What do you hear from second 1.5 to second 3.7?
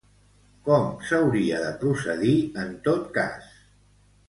de procedir, en tot cas?